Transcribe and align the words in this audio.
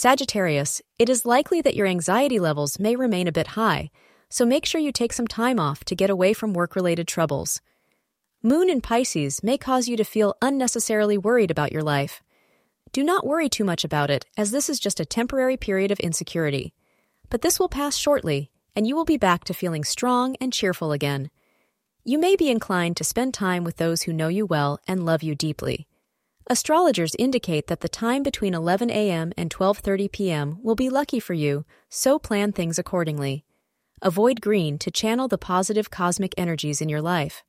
Sagittarius, 0.00 0.80
it 0.98 1.10
is 1.10 1.26
likely 1.26 1.60
that 1.60 1.74
your 1.74 1.86
anxiety 1.86 2.38
levels 2.38 2.78
may 2.78 2.96
remain 2.96 3.28
a 3.28 3.32
bit 3.32 3.48
high, 3.48 3.90
so 4.30 4.46
make 4.46 4.64
sure 4.64 4.80
you 4.80 4.92
take 4.92 5.12
some 5.12 5.26
time 5.26 5.60
off 5.60 5.84
to 5.84 5.94
get 5.94 6.08
away 6.08 6.32
from 6.32 6.54
work 6.54 6.74
related 6.74 7.06
troubles. 7.06 7.60
Moon 8.42 8.70
in 8.70 8.80
Pisces 8.80 9.42
may 9.42 9.58
cause 9.58 9.88
you 9.88 9.98
to 9.98 10.02
feel 10.04 10.36
unnecessarily 10.40 11.18
worried 11.18 11.50
about 11.50 11.70
your 11.70 11.82
life. 11.82 12.22
Do 12.92 13.04
not 13.04 13.26
worry 13.26 13.50
too 13.50 13.62
much 13.62 13.84
about 13.84 14.08
it, 14.08 14.24
as 14.38 14.52
this 14.52 14.70
is 14.70 14.80
just 14.80 15.00
a 15.00 15.04
temporary 15.04 15.58
period 15.58 15.90
of 15.90 16.00
insecurity. 16.00 16.72
But 17.28 17.42
this 17.42 17.60
will 17.60 17.68
pass 17.68 17.94
shortly, 17.94 18.50
and 18.74 18.86
you 18.86 18.96
will 18.96 19.04
be 19.04 19.18
back 19.18 19.44
to 19.44 19.52
feeling 19.52 19.84
strong 19.84 20.34
and 20.40 20.50
cheerful 20.50 20.92
again. 20.92 21.28
You 22.06 22.18
may 22.18 22.36
be 22.36 22.48
inclined 22.48 22.96
to 22.96 23.04
spend 23.04 23.34
time 23.34 23.64
with 23.64 23.76
those 23.76 24.04
who 24.04 24.14
know 24.14 24.28
you 24.28 24.46
well 24.46 24.80
and 24.88 25.04
love 25.04 25.22
you 25.22 25.34
deeply. 25.34 25.86
Astrologers 26.46 27.14
indicate 27.18 27.66
that 27.68 27.80
the 27.80 27.88
time 27.88 28.22
between 28.22 28.54
11 28.54 28.90
a.m. 28.90 29.32
and 29.36 29.50
12:30 29.50 30.10
p.m. 30.10 30.58
will 30.62 30.74
be 30.74 30.90
lucky 30.90 31.20
for 31.20 31.34
you, 31.34 31.64
so 31.88 32.18
plan 32.18 32.52
things 32.52 32.78
accordingly. 32.78 33.44
Avoid 34.02 34.40
green 34.40 34.78
to 34.78 34.90
channel 34.90 35.28
the 35.28 35.38
positive 35.38 35.90
cosmic 35.90 36.34
energies 36.38 36.80
in 36.80 36.88
your 36.88 37.02
life. 37.02 37.44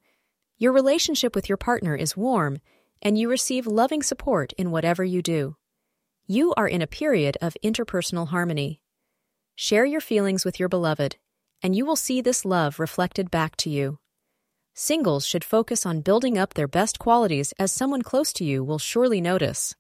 Your 0.58 0.74
relationship 0.74 1.34
with 1.34 1.48
your 1.48 1.58
partner 1.58 1.96
is 1.96 2.18
warm, 2.18 2.60
and 3.02 3.18
you 3.18 3.30
receive 3.30 3.66
loving 3.66 4.04
support 4.04 4.54
in 4.58 4.70
whatever 4.70 5.04
you 5.04 5.22
do. 5.22 5.56
You 6.28 6.54
are 6.56 6.68
in 6.68 6.82
a 6.82 6.88
period 6.88 7.38
of 7.42 7.58
interpersonal 7.64 8.28
harmony. 8.28 8.82
Share 9.56 9.86
your 9.86 10.02
feelings 10.02 10.46
with 10.46 10.60
your 10.60 10.70
beloved, 10.70 11.16
and 11.64 11.76
you 11.76 11.86
will 11.86 11.96
see 11.96 12.22
this 12.22 12.46
love 12.46 12.80
reflected 12.80 13.32
back 13.32 13.56
to 13.58 13.70
you. 13.70 14.01
Singles 14.74 15.26
should 15.26 15.44
focus 15.44 15.86
on 15.86 16.02
building 16.02 16.38
up 16.38 16.54
their 16.54 16.68
best 16.68 16.98
qualities 16.98 17.54
as 17.60 17.72
someone 17.72 18.02
close 18.02 18.32
to 18.34 18.46
you 18.46 18.64
will 18.64 18.80
surely 18.80 19.20
notice. 19.20 19.76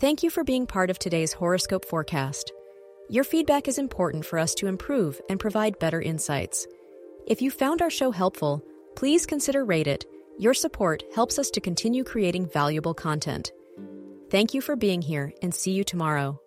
Thank 0.00 0.22
you 0.22 0.30
for 0.30 0.44
being 0.44 0.66
part 0.66 0.90
of 0.90 0.98
today's 0.98 1.34
horoscope 1.34 1.84
forecast. 1.84 2.52
Your 3.10 3.24
feedback 3.24 3.68
is 3.68 3.78
important 3.78 4.24
for 4.24 4.38
us 4.38 4.54
to 4.56 4.66
improve 4.66 5.20
and 5.28 5.38
provide 5.38 5.78
better 5.78 6.00
insights. 6.00 6.66
If 7.26 7.42
you 7.42 7.50
found 7.50 7.82
our 7.82 7.90
show 7.90 8.10
helpful, 8.10 8.64
please 8.96 9.26
consider 9.26 9.64
rate 9.64 9.86
it. 9.86 10.06
Your 10.38 10.54
support 10.54 11.04
helps 11.14 11.38
us 11.38 11.50
to 11.50 11.60
continue 11.60 12.02
creating 12.02 12.48
valuable 12.48 12.94
content. 12.94 13.52
Thank 14.30 14.54
you 14.54 14.62
for 14.62 14.74
being 14.74 15.02
here 15.02 15.32
and 15.42 15.54
see 15.54 15.72
you 15.72 15.84
tomorrow. 15.84 16.41